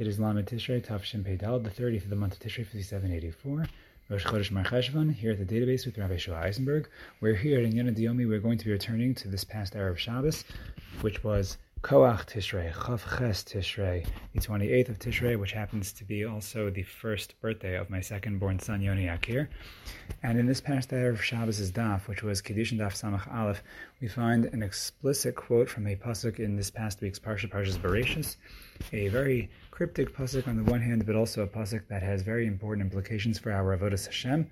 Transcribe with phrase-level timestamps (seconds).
[0.00, 3.66] It is Lamed Tishrei Tafshin Peidal, the 30th of the month of Tishrei 5784.
[4.08, 6.88] Rosh Chodesh Mar Cheshvan, here at the database with Rabbi Shua Eisenberg.
[7.20, 8.26] We're here at Inyana D'Yomi.
[8.26, 10.46] We're going to be returning to this past hour of Shabbos,
[11.02, 16.26] which was Koach Tishrei, Chav Ches Tishrei, the 28th of Tishrei, which happens to be
[16.26, 19.48] also the first birthday of my second born son, Yoni Akir.
[20.22, 23.62] And in this past of Shabbos' daf, which was Kiddushin Daf Samach Aleph,
[23.98, 28.36] we find an explicit quote from a pasuk in this past week's Parsha, Parshas Bereishis,
[28.92, 32.46] a very cryptic pasuk on the one hand, but also a pasuk that has very
[32.46, 34.46] important implications for our avodas Hashem,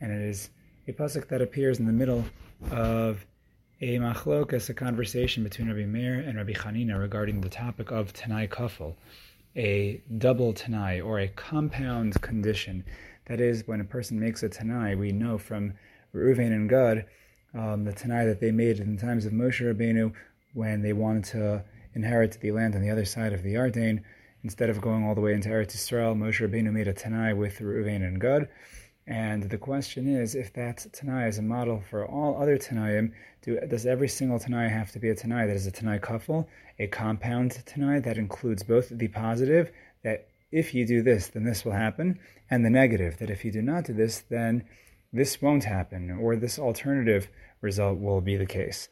[0.00, 0.50] and it is
[0.86, 2.24] a pasuk that appears in the middle
[2.70, 3.26] of
[3.82, 8.46] a machlokas, a conversation between Rabbi Meir and Rabbi Chanina regarding the topic of Tanai
[8.46, 8.94] Kafel,
[9.56, 12.84] a double Tanai or a compound condition.
[13.26, 15.74] That is, when a person makes a Tanai, we know from
[16.14, 17.06] Reuven and Gad,
[17.54, 20.12] um, the Tanai that they made in the times of Moshe Rabbeinu
[20.54, 24.04] when they wanted to inherit the land on the other side of the Yarden,
[24.44, 27.60] Instead of going all the way into Eretz Yisrael, Moshe Rabbeinu made a Tanai with
[27.60, 28.48] Reuven and Gad.
[29.06, 33.58] And the question is, if that Tanai is a model for all other Tanaim, do,
[33.68, 36.46] does every single Tanai have to be a Tanai that is a Tanai kafel,
[36.78, 39.72] a compound Tanai that includes both the positive,
[40.04, 43.50] that if you do this, then this will happen, and the negative, that if you
[43.50, 44.64] do not do this, then
[45.12, 47.28] this won't happen, or this alternative
[47.60, 48.88] result will be the case.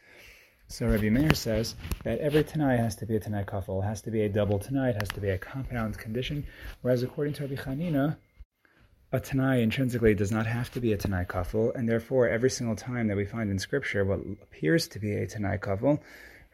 [0.67, 4.11] So Rabbi Meir says that every Tanai has to be a Tanai kafel, has to
[4.11, 6.47] be a double Tanai, it has to be a compound condition,
[6.83, 8.17] whereas according to Rabbi Chanina,
[9.13, 12.77] a Tanai intrinsically does not have to be a Tanai kafel, and therefore every single
[12.77, 16.01] time that we find in Scripture what appears to be a Tanai kafel,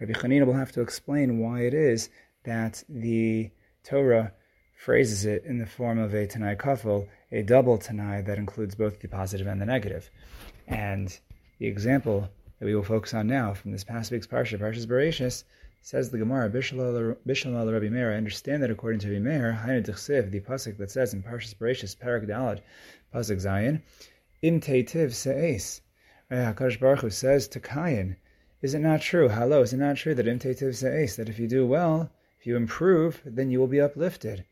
[0.01, 2.09] Rabbi Chanina will have to explain why it is
[2.45, 3.51] that the
[3.85, 4.33] Torah
[4.75, 9.01] phrases it in the form of a Tanai kafel, a double Tanai that includes both
[9.01, 10.11] the positive and the negative.
[10.67, 11.19] And
[11.59, 15.45] the example that we will focus on now from this past week's parsha, Parshas Bereishis,
[15.87, 18.11] says the Gemara, Bishalal Rabbi Meir.
[18.11, 19.85] I understand that according to Rabbi Meir, Hainu
[20.33, 22.61] the pasuk that says in Parshas Bereishis, Parak Dalad,
[23.15, 23.81] pasuk Zion,
[24.43, 25.83] Im Teitiv Se'es.
[26.29, 28.17] Hakadosh Baruch Hu says to Kayin,
[28.63, 29.29] "Is it not true?
[29.29, 32.11] Hello, is it not true that Im Teitiv Se'es that if you do well,
[32.41, 34.45] if you improve, then you will be uplifted?"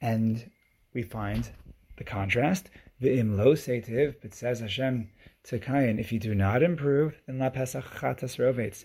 [0.00, 0.50] And
[0.92, 1.48] we find
[1.96, 2.70] the contrast.
[3.00, 5.10] V'im lo seitiv, but says Hashem
[5.44, 8.82] to Kayin, if you do not improve, then la pesach chatas rovetz.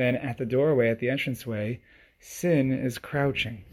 [0.00, 1.78] Then at the doorway, at the entranceway,
[2.18, 3.66] sin is crouching.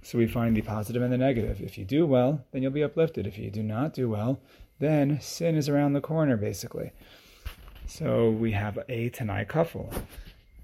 [0.00, 1.60] So we find the positive and the negative.
[1.60, 3.26] If you do well, then you'll be uplifted.
[3.26, 4.40] If you do not do well,
[4.78, 6.92] then sin is around the corner, basically.
[7.84, 9.92] So we have a Tanai kafel.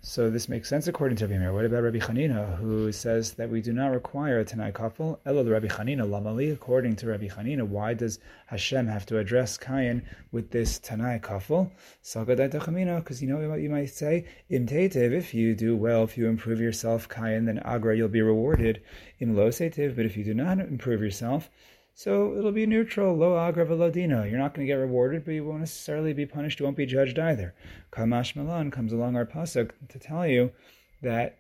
[0.08, 1.50] So this makes sense according to Rabbi.
[1.50, 5.18] What about Rabbi Chanina, who says that we do not require a Tanai kafel?
[5.26, 6.52] Elo Rabbi Chanina lamali.
[6.52, 11.72] According to Rabbi Chanina, why does Hashem have to address Kayin with this Tanai kafel?
[12.04, 16.60] Because you know what you might say, Im if you do well, if you improve
[16.60, 18.82] yourself, Kayin, then agra you'll be rewarded.
[19.18, 21.50] Im lo but if you do not improve yourself,
[21.98, 24.30] so it'll be neutral, lo agra veladina.
[24.30, 26.60] You're not going to get rewarded, but you won't necessarily be punished.
[26.60, 27.54] You won't be judged either.
[27.90, 30.52] Kamash Milan comes along our pasuk to tell you
[31.00, 31.38] that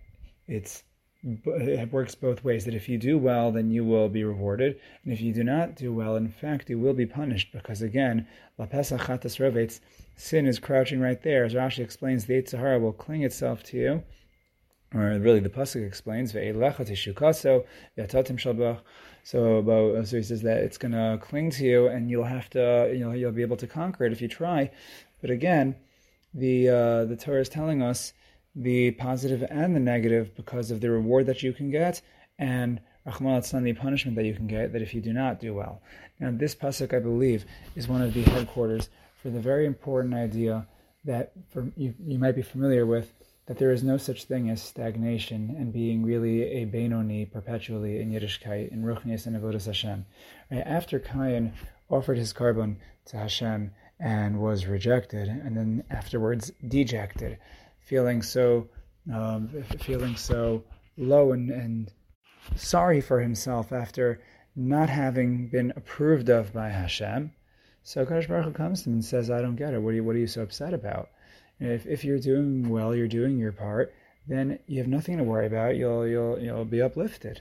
[0.48, 0.82] it's
[1.22, 2.64] it works both ways.
[2.64, 5.76] That if you do well, then you will be rewarded, and if you do not
[5.76, 7.52] do well, in fact, you will be punished.
[7.52, 9.10] Because again, la pesach
[10.16, 11.44] sin is crouching right there.
[11.44, 14.02] As Rashi explains, the Sahara will cling itself to you
[14.96, 17.64] or really the pasuk explains so
[19.22, 22.48] so about so he says that it's going to cling to you and you'll have
[22.50, 24.70] to you know you'll be able to conquer it if you try
[25.20, 25.74] but again
[26.34, 28.12] the uh, the Torah is telling us
[28.54, 32.00] the positive and the negative because of the reward that you can get
[32.38, 35.80] and Rahman the punishment that you can get that if you do not do well.
[36.20, 38.88] Now this pasuk I believe is one of the headquarters
[39.22, 40.66] for the very important idea
[41.04, 43.12] that for, you, you might be familiar with
[43.46, 48.10] that there is no such thing as stagnation and being really a Benoni perpetually in
[48.10, 50.04] Yiddishkeit, in Ruchnias and Avodas Hashem.
[50.50, 50.66] Right?
[50.66, 51.52] After Cain
[51.88, 52.76] offered his korban
[53.06, 53.70] to Hashem
[54.00, 57.38] and was rejected, and then afterwards dejected,
[57.80, 58.68] feeling so
[59.12, 60.64] um, feeling so
[60.96, 61.92] low and, and
[62.56, 64.20] sorry for himself after
[64.56, 67.32] not having been approved of by Hashem.
[67.84, 69.80] So Kadosh Baruch Hu comes to him and says, "I don't get it.
[69.80, 71.10] What are you What are you so upset about?"
[71.58, 73.94] If, if you're doing well, you're doing your part,
[74.28, 75.76] then you have nothing to worry about.
[75.76, 77.40] You'll you'll you'll be uplifted.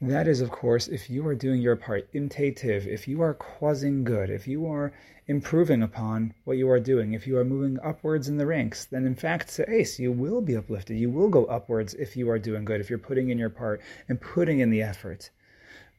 [0.00, 3.34] That is, of course, if you are doing your part, Im teitiv, if you are
[3.34, 4.92] causing good, if you are
[5.28, 9.06] improving upon what you are doing, if you are moving upwards in the ranks, then
[9.06, 10.96] in fact, ace, you will be uplifted.
[10.98, 13.80] You will go upwards if you are doing good, if you're putting in your part
[14.08, 15.30] and putting in the effort.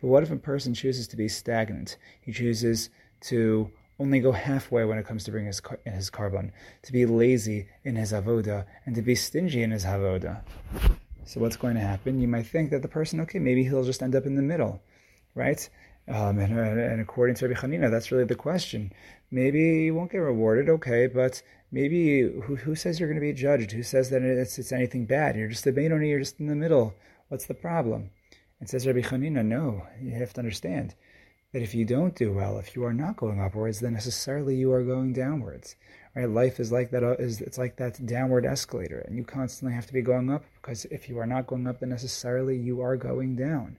[0.01, 1.95] But what if a person chooses to be stagnant?
[2.19, 2.89] He chooses
[3.21, 3.71] to
[4.03, 6.51] only go halfway when it comes to bringing his, his korban,
[6.81, 10.41] to be lazy in his avoda, and to be stingy in his avoda.
[11.25, 12.19] So what's going to happen?
[12.19, 14.81] You might think that the person, okay, maybe he'll just end up in the middle,
[15.35, 15.67] right?
[16.09, 18.91] Um, and, and, according to Rabbi Hanina, that's really the question.
[19.31, 21.41] Maybe you won't get rewarded, okay, but
[21.71, 23.71] maybe who, who says you're going to be judged?
[23.71, 25.37] Who says that it's, it's anything bad?
[25.37, 26.93] You're just a Benoni, you're just in the middle.
[27.29, 28.09] What's the problem?
[28.59, 30.93] And says Rabbi Hanina, no, you have to understand
[31.53, 34.73] that if you don't do well, if you are not going upwards, then necessarily you
[34.73, 35.75] are going downwards.
[36.15, 36.29] Right?
[36.29, 37.03] Life is like that.
[37.03, 40.85] Uh, it's like that downward escalator, and you constantly have to be going up because
[40.85, 43.77] if you are not going up, then necessarily you are going down.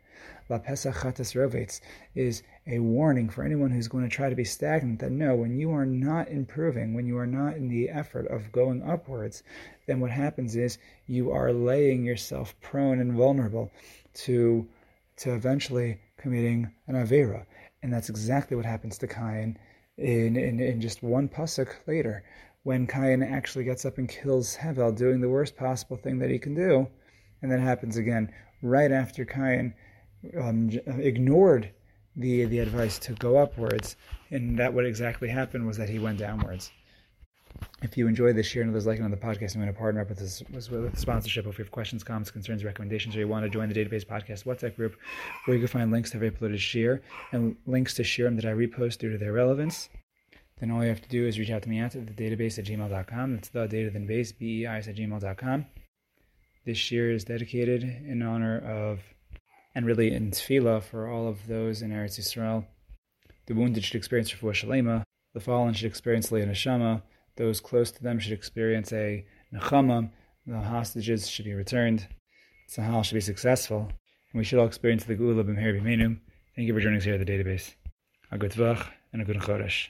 [0.49, 1.81] La Pesach Chatas Rovetz
[2.15, 5.57] is a warning for anyone who's going to try to be stagnant that no, when
[5.57, 9.43] you are not improving, when you are not in the effort of going upwards,
[9.87, 13.71] then what happens is you are laying yourself prone and vulnerable
[14.15, 14.67] to
[15.17, 17.45] to eventually committing an avera.
[17.83, 19.59] And that's exactly what happens to Cain
[19.97, 22.25] in, in, in just one pasuk later,
[22.63, 26.39] when Cain actually gets up and kills Hevel, doing the worst possible thing that he
[26.39, 26.89] can do.
[27.43, 28.33] And that happens again
[28.63, 29.75] right after Cain
[30.41, 31.71] um, ignored
[32.17, 33.97] the, the advice to go upwards.
[34.31, 36.73] And that what exactly happened was that he went downwards.
[37.83, 39.55] If you enjoyed this, share and others like it on the podcast.
[39.55, 41.47] I'm going to partner up with this with sponsorship.
[41.47, 44.45] If you have questions, comments, concerns, recommendations, or you want to join the Database Podcast
[44.45, 44.97] WhatsApp group,
[45.45, 47.03] where you can find links to every uploaded share
[47.33, 49.91] and links to Shirim that I repost due to their relevance,
[50.59, 52.65] then all you have to do is reach out to me at the database at
[52.65, 53.35] gmail.com.
[53.35, 55.67] That's the data base, B-E-I-S at gmail.com.
[56.65, 59.01] This year is dedicated in honor of,
[59.75, 62.65] and really in tefillah for all of those in Eretz Yisrael.
[63.47, 65.03] The wounded should experience refuah shalema.
[65.35, 67.03] The fallen should experience leah neshama
[67.37, 70.11] those close to them should experience a nechama.
[70.47, 72.07] The hostages should be returned.
[72.71, 73.89] Tzahal should be successful.
[74.33, 76.19] And we should all experience the Gula B'Meher B'Meinu.
[76.55, 77.75] Thank you for joining us here at the database.
[78.31, 79.89] A good Tvach and a good Chodesh.